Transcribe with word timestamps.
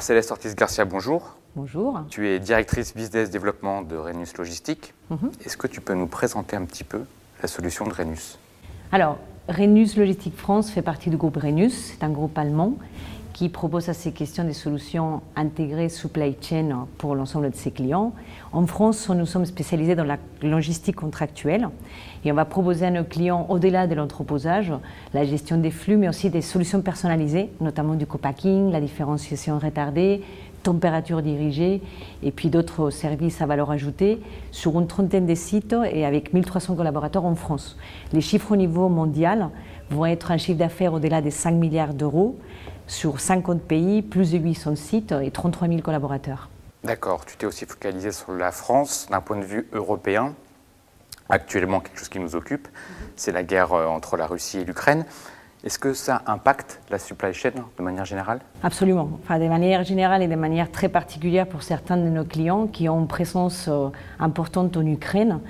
Mercedes 0.00 0.30
Ortiz 0.30 0.54
Garcia, 0.54 0.86
bonjour. 0.86 1.36
Bonjour. 1.54 2.00
Tu 2.08 2.26
es 2.26 2.38
directrice 2.38 2.94
business 2.94 3.28
développement 3.28 3.82
de 3.82 3.96
Renus 3.96 4.34
Logistique. 4.38 4.94
Mhm. 5.10 5.30
Est-ce 5.44 5.58
que 5.58 5.66
tu 5.66 5.82
peux 5.82 5.92
nous 5.92 6.06
présenter 6.06 6.56
un 6.56 6.64
petit 6.64 6.84
peu 6.84 7.02
la 7.42 7.48
solution 7.48 7.86
de 7.86 7.92
Renus? 7.92 8.38
Alors, 8.92 9.18
Renus 9.46 9.98
Logistique 9.98 10.38
France 10.38 10.70
fait 10.70 10.80
partie 10.80 11.10
du 11.10 11.18
groupe 11.18 11.36
Renus, 11.36 11.74
c'est 11.74 12.02
un 12.02 12.08
groupe 12.08 12.38
allemand 12.38 12.78
qui 13.40 13.48
propose 13.48 13.88
à 13.88 13.94
ces 13.94 14.12
questions 14.12 14.44
des 14.44 14.52
solutions 14.52 15.22
intégrées 15.34 15.88
supply 15.88 16.36
chain 16.42 16.86
pour 16.98 17.14
l'ensemble 17.14 17.50
de 17.50 17.56
ses 17.56 17.70
clients. 17.70 18.12
En 18.52 18.66
France, 18.66 19.08
nous 19.08 19.24
sommes 19.24 19.46
spécialisés 19.46 19.94
dans 19.94 20.04
la 20.04 20.18
logistique 20.42 20.96
contractuelle 20.96 21.70
et 22.22 22.30
on 22.30 22.34
va 22.34 22.44
proposer 22.44 22.84
à 22.84 22.90
nos 22.90 23.02
clients, 23.02 23.46
au-delà 23.48 23.86
de 23.86 23.94
l'entreposage, 23.94 24.74
la 25.14 25.24
gestion 25.24 25.56
des 25.56 25.70
flux, 25.70 25.96
mais 25.96 26.06
aussi 26.06 26.28
des 26.28 26.42
solutions 26.42 26.82
personnalisées, 26.82 27.48
notamment 27.62 27.94
du 27.94 28.04
co-packing, 28.04 28.70
la 28.70 28.78
différenciation 28.82 29.58
retardée, 29.58 30.20
température 30.62 31.22
dirigée 31.22 31.80
et 32.22 32.32
puis 32.32 32.50
d'autres 32.50 32.90
services 32.90 33.40
à 33.40 33.46
valeur 33.46 33.70
ajoutée 33.70 34.20
sur 34.50 34.78
une 34.78 34.86
trentaine 34.86 35.24
de 35.24 35.34
sites 35.34 35.74
et 35.90 36.04
avec 36.04 36.34
1300 36.34 36.74
collaborateurs 36.74 37.24
en 37.24 37.36
France. 37.36 37.78
Les 38.12 38.20
chiffres 38.20 38.52
au 38.52 38.56
niveau 38.56 38.90
mondial 38.90 39.48
vont 39.88 40.04
être 40.04 40.30
un 40.30 40.36
chiffre 40.36 40.58
d'affaires 40.58 40.92
au-delà 40.92 41.22
des 41.22 41.30
5 41.30 41.52
milliards 41.52 41.94
d'euros 41.94 42.36
sur 42.90 43.20
50 43.20 43.62
pays, 43.62 44.02
plus 44.02 44.32
de 44.32 44.38
800 44.38 44.76
sites 44.76 45.12
et 45.12 45.30
33 45.30 45.68
000 45.68 45.80
collaborateurs. 45.80 46.48
D'accord, 46.82 47.24
tu 47.24 47.36
t'es 47.36 47.46
aussi 47.46 47.64
focalisé 47.64 48.10
sur 48.10 48.32
la 48.32 48.50
France 48.50 49.06
d'un 49.10 49.20
point 49.20 49.38
de 49.38 49.44
vue 49.44 49.68
européen. 49.72 50.34
Actuellement, 51.28 51.80
quelque 51.80 51.98
chose 51.98 52.08
qui 52.08 52.18
nous 52.18 52.34
occupe, 52.34 52.66
c'est 53.14 53.30
la 53.30 53.44
guerre 53.44 53.72
euh, 53.72 53.86
entre 53.86 54.16
la 54.16 54.26
Russie 54.26 54.58
et 54.58 54.64
l'Ukraine. 54.64 55.04
Est-ce 55.62 55.78
que 55.78 55.92
ça 55.92 56.22
impacte 56.26 56.80
la 56.90 56.98
supply 56.98 57.34
chain 57.34 57.52
de 57.78 57.82
manière 57.82 58.06
générale? 58.06 58.40
Absolument, 58.62 59.10
enfin, 59.22 59.38
de 59.38 59.46
manière 59.46 59.84
générale 59.84 60.22
et 60.22 60.28
de 60.28 60.34
manière 60.34 60.70
très 60.70 60.88
particulière 60.88 61.46
pour 61.46 61.62
certains 61.62 61.98
de 61.98 62.08
nos 62.08 62.24
clients 62.24 62.66
qui 62.66 62.88
ont 62.88 63.00
une 63.00 63.06
présence 63.08 63.68
euh, 63.68 63.88
importante 64.18 64.76
en 64.76 64.86
Ukraine 64.86 65.40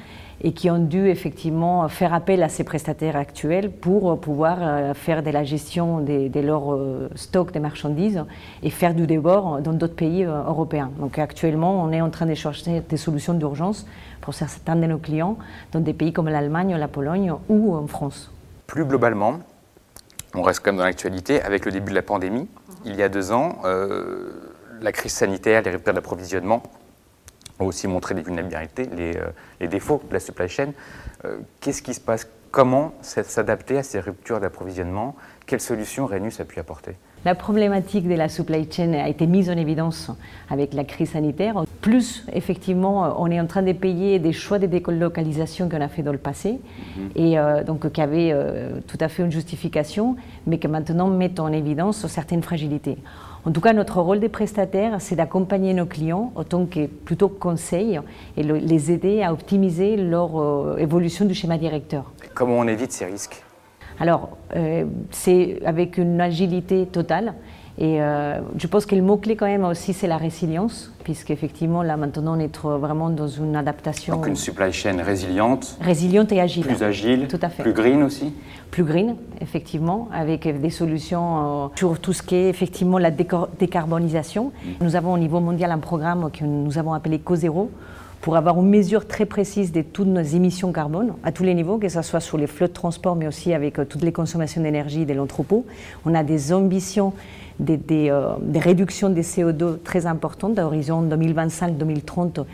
et 0.42 0.52
qui 0.52 0.70
ont 0.70 0.78
dû 0.78 1.08
effectivement 1.08 1.88
faire 1.88 2.14
appel 2.14 2.42
à 2.42 2.48
ces 2.48 2.64
prestataires 2.64 3.16
actuels 3.16 3.70
pour 3.70 4.18
pouvoir 4.20 4.58
euh, 4.60 4.94
faire 4.94 5.22
de 5.22 5.30
la 5.30 5.44
gestion 5.44 6.00
de, 6.00 6.28
de 6.28 6.40
leur 6.40 6.72
euh, 6.72 7.10
stock 7.14 7.52
de 7.52 7.58
marchandises 7.58 8.24
et 8.62 8.70
faire 8.70 8.94
du 8.94 9.06
débord 9.06 9.60
dans 9.60 9.72
d'autres 9.72 9.96
pays 9.96 10.24
euh, 10.24 10.42
européens. 10.44 10.90
Donc 10.98 11.18
actuellement, 11.18 11.82
on 11.82 11.92
est 11.92 12.00
en 12.00 12.10
train 12.10 12.26
de 12.26 12.34
chercher 12.34 12.80
des 12.80 12.96
solutions 12.96 13.34
d'urgence 13.34 13.86
pour 14.20 14.34
certains 14.34 14.76
de 14.76 14.86
nos 14.86 14.98
clients 14.98 15.36
dans 15.72 15.80
des 15.80 15.92
pays 15.92 16.12
comme 16.12 16.28
l'Allemagne, 16.28 16.74
la 16.74 16.88
Pologne 16.88 17.32
ou 17.48 17.74
en 17.74 17.86
France. 17.86 18.30
Plus 18.66 18.84
globalement, 18.84 19.40
on 20.34 20.42
reste 20.42 20.60
quand 20.60 20.70
même 20.72 20.78
dans 20.78 20.84
l'actualité, 20.84 21.42
avec 21.42 21.64
le 21.64 21.72
début 21.72 21.90
de 21.90 21.96
la 21.96 22.02
pandémie, 22.02 22.48
il 22.84 22.94
y 22.96 23.02
a 23.02 23.08
deux 23.08 23.32
ans, 23.32 23.60
euh, 23.64 24.30
la 24.80 24.92
crise 24.92 25.12
sanitaire, 25.12 25.62
les 25.62 25.70
ruptures 25.70 25.94
d'approvisionnement 25.94 26.62
ont 27.58 27.66
aussi 27.66 27.86
montré 27.88 28.14
les 28.14 28.22
vulnérabilités, 28.22 28.86
les, 28.86 29.16
euh, 29.16 29.26
les 29.60 29.68
défauts 29.68 30.02
de 30.08 30.14
la 30.14 30.20
supply 30.20 30.48
chain. 30.48 30.72
Euh, 31.24 31.38
Qu'est-ce 31.60 31.82
qui 31.82 31.92
se 31.92 32.00
passe 32.00 32.26
Comment 32.50 32.94
s'adapter 33.00 33.78
à 33.78 33.84
ces 33.84 34.00
ruptures 34.00 34.40
d'approvisionnement? 34.40 35.14
Quelles 35.46 35.60
solutions 35.60 36.06
Renus 36.06 36.40
a 36.40 36.44
pu 36.44 36.58
apporter? 36.58 36.96
La 37.24 37.36
problématique 37.36 38.08
de 38.08 38.14
la 38.14 38.28
supply 38.28 38.66
chain 38.68 38.92
a 38.94 39.08
été 39.08 39.28
mise 39.28 39.48
en 39.50 39.56
évidence 39.56 40.10
avec 40.48 40.74
la 40.74 40.82
crise 40.82 41.10
sanitaire. 41.10 41.62
Plus, 41.80 42.26
effectivement, 42.32 43.22
on 43.22 43.30
est 43.30 43.40
en 43.40 43.46
train 43.46 43.62
de 43.62 43.72
payer 43.72 44.18
des 44.18 44.32
choix 44.32 44.58
de 44.58 44.66
délocalisation 44.66 45.68
qu'on 45.68 45.80
a 45.80 45.86
fait 45.86 46.02
dans 46.02 46.10
le 46.10 46.18
passé 46.18 46.58
et 47.14 47.38
euh, 47.38 47.62
donc 47.62 47.92
qui 47.92 48.00
avaient 48.00 48.30
euh, 48.32 48.80
tout 48.88 48.98
à 49.00 49.06
fait 49.08 49.22
une 49.22 49.30
justification, 49.30 50.16
mais 50.48 50.58
que 50.58 50.66
maintenant 50.66 51.06
mettent 51.06 51.38
en 51.38 51.52
évidence 51.52 52.04
certaines 52.08 52.42
fragilités. 52.42 52.96
En 53.46 53.52
tout 53.52 53.60
cas, 53.62 53.72
notre 53.72 54.00
rôle 54.00 54.20
des 54.20 54.28
prestataires, 54.28 54.96
c'est 55.00 55.16
d'accompagner 55.16 55.72
nos 55.72 55.86
clients 55.86 56.30
autant 56.34 56.66
que 56.66 56.86
plutôt 56.86 57.28
conseil 57.28 57.98
et 58.36 58.42
le- 58.42 58.58
les 58.58 58.90
aider 58.92 59.22
à 59.22 59.32
optimiser 59.32 59.96
leur 59.96 60.38
euh, 60.38 60.76
évolution 60.76 61.24
du 61.24 61.32
schéma 61.34 61.56
directeur. 61.56 62.12
Comment 62.34 62.58
on 62.58 62.68
évite 62.68 62.92
ces 62.92 63.06
risques? 63.06 63.42
Alors, 63.98 64.36
euh, 64.56 64.84
c'est 65.10 65.60
avec 65.64 65.96
une 65.96 66.20
agilité 66.20 66.86
totale. 66.86 67.32
Et 67.82 68.02
euh, 68.02 68.40
je 68.58 68.66
pense 68.66 68.84
que 68.84 68.94
le 68.94 69.00
mot-clé 69.00 69.36
quand 69.36 69.46
même 69.46 69.64
aussi, 69.64 69.94
c'est 69.94 70.06
la 70.06 70.18
résilience, 70.18 70.92
puisqu'effectivement, 71.02 71.82
là 71.82 71.96
maintenant, 71.96 72.36
on 72.36 72.38
est 72.38 72.54
vraiment 72.58 73.08
dans 73.08 73.26
une 73.26 73.56
adaptation 73.56 74.16
Donc 74.16 74.26
une 74.26 74.36
supply 74.36 74.70
chain 74.70 75.02
résiliente, 75.02 75.78
résiliente 75.80 76.30
et 76.30 76.42
agile. 76.42 76.66
plus 76.66 76.82
agile, 76.82 77.26
Tout 77.26 77.38
à 77.40 77.48
fait. 77.48 77.62
plus 77.62 77.72
green 77.72 78.02
aussi 78.02 78.34
Plus 78.70 78.84
green, 78.84 79.16
effectivement, 79.40 80.08
avec 80.12 80.46
des 80.60 80.68
solutions 80.68 81.64
euh, 81.64 81.68
sur 81.74 81.98
tout 81.98 82.12
ce 82.12 82.22
qui 82.22 82.34
est 82.34 82.50
effectivement 82.50 82.98
la 82.98 83.10
décarbonisation. 83.10 84.52
Nous 84.82 84.94
avons 84.94 85.14
au 85.14 85.18
niveau 85.18 85.40
mondial 85.40 85.70
un 85.70 85.78
programme 85.78 86.30
que 86.30 86.44
nous 86.44 86.76
avons 86.76 86.92
appelé 86.92 87.18
CoZéro 87.18 87.70
pour 88.20 88.36
avoir 88.36 88.56
une 88.58 88.68
mesure 88.68 89.06
très 89.06 89.26
précise 89.26 89.72
de 89.72 89.82
toutes 89.82 90.08
nos 90.08 90.20
émissions 90.20 90.72
carbone 90.72 91.14
à 91.24 91.32
tous 91.32 91.42
les 91.42 91.54
niveaux, 91.54 91.78
que 91.78 91.88
ce 91.88 92.02
soit 92.02 92.20
sur 92.20 92.36
les 92.36 92.46
flottes 92.46 92.70
de 92.70 92.74
transport, 92.74 93.16
mais 93.16 93.26
aussi 93.26 93.54
avec 93.54 93.78
euh, 93.78 93.84
toutes 93.84 94.02
les 94.02 94.12
consommations 94.12 94.62
d'énergie 94.62 95.06
de 95.06 95.14
l'entrepôt. 95.14 95.64
On 96.04 96.14
a 96.14 96.22
des 96.22 96.52
ambitions, 96.52 97.14
des, 97.58 97.76
des, 97.76 98.10
euh, 98.10 98.34
des 98.40 98.58
réductions 98.58 99.08
des 99.08 99.22
CO2 99.22 99.82
très 99.82 100.06
importantes 100.06 100.58
à 100.58 100.66
horizon 100.66 101.02
2025-2030 101.08 102.44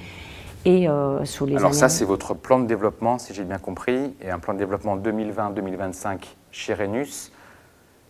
et 0.64 0.88
euh, 0.88 1.24
sur 1.24 1.46
les 1.46 1.56
Alors 1.56 1.74
ça, 1.74 1.88
c'est 1.88 2.04
votre 2.04 2.34
plan 2.34 2.58
de 2.58 2.66
développement, 2.66 3.18
si 3.18 3.32
j'ai 3.32 3.44
bien 3.44 3.58
compris, 3.58 4.14
et 4.20 4.30
un 4.30 4.40
plan 4.40 4.52
de 4.52 4.58
développement 4.58 4.96
2020-2025 4.96 6.18
chez 6.50 6.74
Renus. 6.74 7.30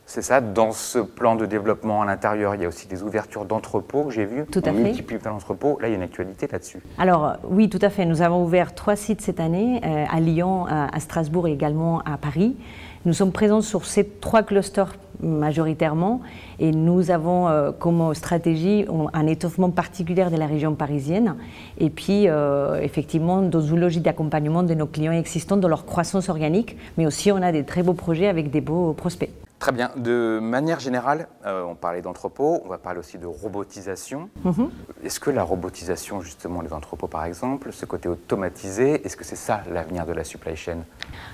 C'est 0.08 0.22
ça, 0.22 0.40
dans 0.40 0.70
ce 0.70 1.00
plan 1.00 1.34
de 1.34 1.46
développement 1.46 2.02
à 2.02 2.06
l'intérieur, 2.06 2.54
il 2.54 2.62
y 2.62 2.64
a 2.64 2.68
aussi 2.68 2.86
des 2.86 3.02
ouvertures 3.02 3.44
d'entrepôts 3.44 4.04
que 4.04 4.12
j'ai 4.12 4.24
vues. 4.24 4.44
Tout 4.50 4.62
à 4.64 4.70
On 4.70 4.74
fait. 4.74 4.82
multiplie 4.84 5.18
d'entrepôts. 5.18 5.78
Là, 5.80 5.88
il 5.88 5.90
y 5.90 5.94
a 5.94 5.96
une 5.96 6.02
actualité 6.02 6.46
là-dessus. 6.50 6.80
Alors 6.96 7.34
oui, 7.42 7.68
tout 7.68 7.80
à 7.82 7.90
fait. 7.90 8.04
Nous 8.06 8.22
avons 8.22 8.44
ouvert 8.44 8.72
trois 8.74 8.94
sites 8.94 9.20
cette 9.20 9.40
année, 9.40 9.80
euh, 9.84 10.04
à 10.08 10.20
Lyon, 10.20 10.64
à, 10.66 10.94
à 10.94 11.00
Strasbourg 11.00 11.48
et 11.48 11.52
également 11.52 12.02
à 12.04 12.18
Paris. 12.18 12.56
Nous 13.04 13.12
sommes 13.14 13.32
présents 13.32 13.60
sur 13.62 13.84
ces 13.84 14.04
trois 14.08 14.42
clusters 14.44 14.94
majoritairement 15.20 16.20
et 16.58 16.70
nous 16.72 17.10
avons 17.10 17.48
euh, 17.48 17.72
comme 17.72 18.14
stratégie 18.14 18.84
un 19.12 19.26
étoffement 19.26 19.70
particulier 19.70 20.24
de 20.24 20.36
la 20.36 20.46
région 20.46 20.74
parisienne 20.74 21.36
et 21.78 21.88
puis 21.90 22.28
euh, 22.28 22.80
effectivement 22.82 23.42
dans 23.42 23.60
une 23.60 23.80
logique 23.80 24.02
d'accompagnement 24.02 24.62
de 24.62 24.74
nos 24.74 24.86
clients 24.86 25.12
existants 25.12 25.56
dans 25.56 25.68
leur 25.68 25.84
croissance 25.86 26.28
organique, 26.28 26.76
mais 26.98 27.06
aussi 27.06 27.32
on 27.32 27.42
a 27.42 27.50
des 27.52 27.64
très 27.64 27.82
beaux 27.82 27.94
projets 27.94 28.26
avec 28.28 28.50
des 28.50 28.60
beaux 28.60 28.92
prospects. 28.92 29.30
Très 29.58 29.72
bien. 29.72 29.90
De 29.96 30.38
manière 30.40 30.80
générale, 30.80 31.28
euh, 31.46 31.64
on 31.64 31.74
parlait 31.74 32.02
d'entrepôts, 32.02 32.60
on 32.64 32.68
va 32.68 32.76
parler 32.76 33.00
aussi 33.00 33.16
de 33.16 33.26
robotisation. 33.26 34.28
Mhm. 34.44 34.70
Est-ce 35.02 35.18
que 35.18 35.30
la 35.30 35.42
robotisation, 35.42 36.20
justement, 36.20 36.62
des 36.62 36.74
entrepôts, 36.74 37.06
par 37.06 37.24
exemple, 37.24 37.72
ce 37.72 37.86
côté 37.86 38.08
automatisé, 38.08 39.04
est-ce 39.06 39.16
que 39.16 39.24
c'est 39.24 39.34
ça 39.34 39.62
l'avenir 39.72 40.04
de 40.04 40.12
la 40.12 40.24
supply 40.24 40.56
chain? 40.56 40.78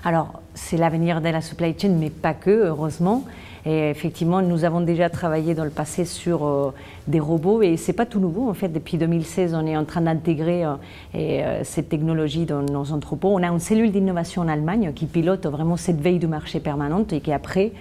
Alors, 0.04 0.40
c'est 0.54 0.76
l'avenir 0.76 1.20
de 1.20 1.28
la 1.28 1.40
supply 1.40 1.76
chain, 1.78 1.96
mais 1.98 2.10
pas 2.10 2.34
que, 2.34 2.50
heureusement. 2.50 3.24
Et 3.64 3.90
effectivement, 3.90 4.42
nous 4.42 4.64
avons 4.64 4.80
déjà 4.80 5.08
travaillé 5.08 5.54
dans 5.54 5.64
le 5.64 5.70
passé 5.70 6.04
sur 6.04 6.44
euh, 6.44 6.72
des 7.06 7.20
robots 7.20 7.62
et 7.62 7.76
c'est 7.76 7.92
pas 7.92 8.06
tout 8.06 8.18
nouveau. 8.18 8.48
En 8.48 8.54
fait, 8.54 8.68
depuis 8.68 8.96
2016, 8.96 9.54
on 9.54 9.66
est 9.66 9.76
en 9.76 9.84
train 9.84 10.00
d'intégrer 10.00 10.64
euh, 10.64 10.74
euh, 11.14 11.60
cette 11.62 11.88
technologie 11.88 12.44
dans 12.44 12.62
nos 12.62 12.90
entrepôts. 12.92 13.28
On 13.28 13.42
a 13.42 13.46
une 13.46 13.60
cellule 13.60 13.92
d'innovation 13.92 14.42
en 14.42 14.48
Allemagne 14.48 14.92
qui 14.94 15.06
pilote 15.06 15.46
vraiment 15.46 15.76
cette 15.76 16.00
veille 16.00 16.18
du 16.18 16.26
marché 16.26 16.58
permanente 16.58 17.12
et 17.12 17.20
qui 17.20 17.32
après 17.32 17.72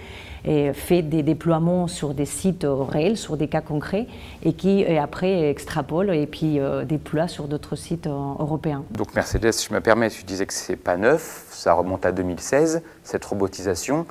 et 0.44 0.72
fait 0.72 1.02
des 1.02 1.22
déploiements 1.22 1.86
sur 1.86 2.14
des 2.14 2.26
sites 2.26 2.64
euh, 2.64 2.74
réels, 2.74 3.16
sur 3.16 3.36
des 3.36 3.48
cas 3.48 3.60
concrets 3.60 4.06
et 4.42 4.52
qui 4.52 4.84
après 4.96 5.48
extrapole 5.50 6.14
et 6.14 6.26
puis 6.26 6.58
euh, 6.58 6.84
déploie 6.84 7.28
sur 7.28 7.46
d'autres 7.48 7.76
sites 7.76 8.06
euh, 8.06 8.10
européens. 8.10 8.84
Donc 8.90 9.14
Mercedes, 9.14 9.52
je 9.52 9.72
me 9.72 9.80
permets, 9.80 10.10
tu 10.10 10.24
disais 10.24 10.46
que 10.46 10.52
c'est 10.52 10.76
pas 10.76 10.96
neuf, 10.96 11.46
ça 11.50 11.74
remonte 11.74 12.04
à 12.06 12.12
2016, 12.12 12.82
cette 13.04 13.24
robotisation. 13.24 14.06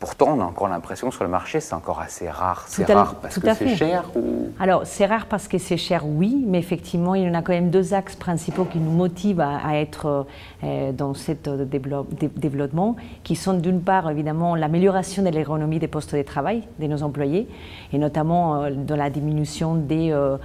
Pourtant, 0.00 0.36
on 0.36 0.40
a 0.40 0.44
encore 0.44 0.68
l'impression 0.68 1.08
que 1.08 1.14
sur 1.14 1.24
le 1.24 1.30
marché, 1.30 1.58
c'est 1.58 1.74
encore 1.74 1.98
assez 1.98 2.30
rare. 2.30 2.64
C'est 2.68 2.84
rare 2.92 3.16
parce 3.16 3.36
que 3.40 3.52
c'est 3.52 3.74
cher 3.74 4.04
ou... 4.14 4.52
Alors, 4.60 4.82
c'est 4.84 5.06
rare 5.06 5.26
parce 5.26 5.48
que 5.48 5.58
c'est 5.58 5.76
cher, 5.76 6.06
oui, 6.06 6.44
mais 6.46 6.60
effectivement, 6.60 7.16
il 7.16 7.24
y 7.24 7.28
en 7.28 7.34
a 7.34 7.42
quand 7.42 7.52
même 7.52 7.70
deux 7.70 7.94
axes 7.94 8.14
principaux 8.14 8.64
qui 8.64 8.78
nous 8.78 8.92
motivent 8.92 9.40
à, 9.40 9.56
à 9.56 9.74
être 9.74 10.26
euh, 10.62 10.92
dans 10.92 11.14
ce 11.14 11.32
développement, 11.32 12.94
qui 13.24 13.34
sont 13.34 13.54
d'une 13.54 13.80
part, 13.80 14.08
évidemment, 14.08 14.54
l'amélioration 14.54 15.24
de 15.24 15.30
l'ergonomie 15.30 15.80
des 15.80 15.88
postes 15.88 16.14
de 16.14 16.22
travail 16.22 16.62
de 16.78 16.86
nos 16.86 17.02
employés, 17.02 17.48
et 17.92 17.98
notamment 17.98 18.62
euh, 18.62 18.70
dans 18.70 18.96
la 18.96 19.10
diminution 19.10 19.74
des 19.74 20.12
euh, 20.12 20.36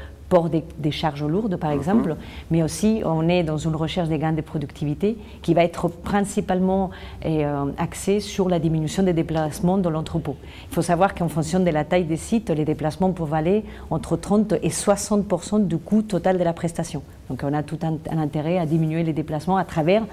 des, 0.41 0.63
des 0.77 0.91
charges 0.91 1.23
lourdes, 1.23 1.55
par 1.57 1.71
exemple, 1.71 2.15
mais 2.51 2.63
aussi 2.63 3.01
on 3.05 3.29
est 3.29 3.43
dans 3.43 3.57
une 3.57 3.75
recherche 3.75 4.09
des 4.09 4.17
gains 4.17 4.33
de 4.33 4.41
productivité 4.41 5.17
qui 5.41 5.53
va 5.53 5.63
être 5.63 5.87
principalement 5.87 6.89
euh, 7.25 7.65
axée 7.77 8.19
sur 8.19 8.49
la 8.49 8.59
diminution 8.59 9.03
des 9.03 9.13
déplacements 9.13 9.77
dans 9.77 9.89
l'entrepôt. 9.89 10.35
Il 10.69 10.73
faut 10.73 10.81
savoir 10.81 11.13
qu'en 11.13 11.29
fonction 11.29 11.59
de 11.59 11.69
la 11.69 11.83
taille 11.83 12.05
des 12.05 12.17
sites, 12.17 12.49
les 12.49 12.65
déplacements 12.65 13.11
peuvent 13.11 13.33
aller 13.33 13.63
entre 13.89 14.17
30 14.17 14.55
et 14.61 14.69
60 14.69 15.67
du 15.67 15.77
coût 15.77 16.01
total 16.01 16.37
de 16.37 16.43
la 16.43 16.53
prestation. 16.53 17.03
Donc 17.29 17.41
on 17.43 17.53
a 17.53 17.63
tout 17.63 17.79
un, 17.83 17.97
un 18.11 18.17
intérêt 18.17 18.57
à 18.57 18.65
diminuer 18.65 19.03
les 19.03 19.13
déplacements 19.13 19.57
à 19.57 19.63
travers 19.63 20.03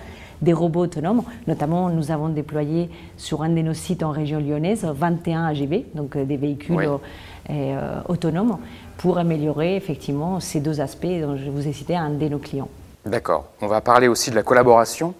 des 0.43 0.53
robots 0.53 0.81
autonomes. 0.81 1.23
Notamment, 1.47 1.91
nous 1.91 2.11
avons 2.11 2.29
déployé 2.29 2.89
sur 3.17 3.43
un 3.43 3.51
de 3.51 3.61
nos 3.61 3.75
sites 3.75 4.03
en 4.03 4.11
région 4.11 4.41
lyonnaise 4.41 4.85
21 4.85 5.45
AGV, 5.47 5.87
donc 5.95 6.17
euh, 6.17 6.25
des 6.25 6.37
véhicules 6.37 6.77
Oui. 6.77 6.87
Et, 7.49 7.75
euh, 7.75 8.01
autonomes, 8.09 8.59
pour 8.99 9.19
améliorer 9.19 9.77
effectivement 9.77 10.41
ces 10.41 10.61
deux 10.61 10.81
aspects 10.81 11.07
dont 11.07 11.37
je 11.37 11.51
vous 11.51 11.67
ai 11.67 11.73
cité 11.73 11.97
un 11.97 12.11
de 12.11 12.29
nos 12.29 12.39
clients. 12.39 12.69
D'accord. 13.07 13.47
On 13.61 13.67
va 13.67 13.81
parler 13.81 14.09
aussi 14.09 14.31
de 14.31 14.37
la 14.37 14.43
collaboration 14.43 15.15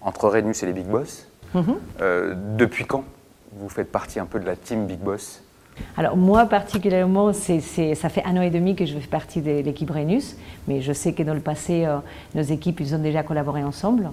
entre 0.00 0.28
Renus 0.28 0.62
et 0.62 0.66
les 0.66 0.72
Big 0.72 0.86
Boss. 0.86 1.26
Mhm. 1.54 1.76
Euh, 2.00 2.34
depuis 2.56 2.84
quand 2.84 3.04
vous 3.52 3.68
faites 3.68 3.90
partie 3.90 4.18
un 4.20 4.26
peu 4.26 4.38
de 4.40 4.46
la 4.46 4.56
team 4.56 4.86
Big 4.86 4.98
Boss? 4.98 5.42
Alors 5.96 6.16
moi 6.16 6.46
particulièrement, 6.46 7.32
ça 7.32 8.08
fait 8.08 8.24
un 8.24 8.36
an 8.36 8.42
et 8.42 8.50
demi 8.50 8.76
que 8.76 8.86
je 8.86 8.96
fais 8.96 9.08
partie 9.08 9.40
de 9.40 9.60
l'équipe 9.60 9.90
Renus, 9.90 10.36
mais 10.68 10.80
je 10.80 10.92
sais 10.92 11.12
que 11.12 11.22
dans 11.22 11.34
le 11.34 11.40
passé, 11.40 11.84
euh, 11.84 11.98
nos 12.34 12.42
équipes, 12.42 12.80
ils 12.80 12.94
ont 12.94 12.98
déjà 12.98 13.22
collaboré 13.22 13.64
ensemble. 13.64 14.10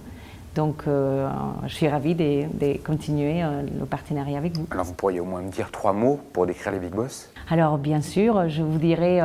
Donc 0.56 0.84
euh, 0.88 1.30
je 1.66 1.74
suis 1.74 1.88
ravie 1.88 2.16
de, 2.16 2.78
continuer 2.84 3.42
le 3.42 3.86
partenariat 3.86 4.38
avec 4.38 4.58
vous. 4.58 4.68
Alors 4.72 4.86
vous 4.86 4.94
pourriez 4.94 5.20
au 5.20 5.26
moins 5.26 5.42
me 5.42 5.50
dire 5.50 5.72
trois 5.72 5.94
mots 5.94 6.20
pour 6.34 6.46
décrire 6.46 6.74
les 6.74 6.80
Big 6.80 6.92
Boss? 6.92 7.32
Alors 7.50 7.78
bien 7.78 8.02
sûr, 8.02 8.50
je 8.50 8.62
vous 8.62 8.78
dirais 8.78 9.22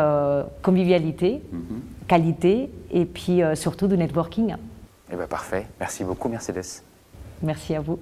convivialité, 0.63 1.43
mhm. 1.53 1.81
qualité 2.07 2.71
et 2.93 3.05
puis 3.05 3.41
surtout 3.55 3.89
du 3.89 3.97
networking. 3.97 4.55
Eh 5.13 5.17
bien 5.17 5.27
parfait. 5.27 5.67
Merci 5.81 6.05
beaucoup 6.05 6.29
Mercedes. 6.29 6.83
Merci 7.43 7.75
à 7.75 7.81
vous. 7.81 7.99